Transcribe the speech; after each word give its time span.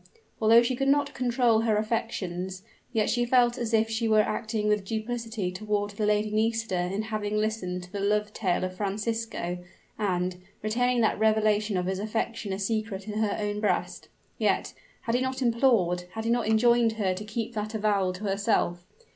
Although 0.41 0.63
she 0.63 0.75
could 0.75 0.87
not 0.87 1.13
control 1.13 1.59
her 1.59 1.77
affections, 1.77 2.63
yet 2.91 3.07
she 3.07 3.23
felt 3.23 3.55
as 3.59 3.71
if 3.71 3.87
she 3.87 4.07
were 4.07 4.21
acting 4.21 4.67
with 4.67 4.83
duplicity 4.83 5.51
toward 5.51 5.91
the 5.91 6.07
Lady 6.07 6.31
Nisida 6.31 6.91
in 6.91 7.03
having 7.03 7.37
listened 7.37 7.83
to 7.83 7.91
the 7.91 7.99
love 7.99 8.33
tale 8.33 8.63
of 8.63 8.75
Francisco, 8.75 9.59
and, 9.99 10.37
retaining 10.63 11.01
that 11.01 11.19
revelation 11.19 11.77
of 11.77 11.85
his 11.85 11.99
affection 11.99 12.51
a 12.51 12.57
secret 12.57 13.07
in 13.07 13.19
her 13.19 13.37
own 13.39 13.59
breast. 13.59 14.07
Yet 14.39 14.73
had 15.01 15.13
he 15.13 15.21
not 15.21 15.39
implored, 15.39 16.05
had 16.13 16.25
he 16.25 16.31
not 16.31 16.47
enjoined 16.47 16.93
her 16.93 17.13
to 17.13 17.23
keep 17.23 17.53
that 17.53 17.75
avowal 17.75 18.11
to 18.13 18.23
herself? 18.23 18.83